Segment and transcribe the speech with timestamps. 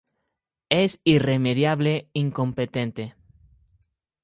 [0.71, 3.13] Es irremediablemente incompetente".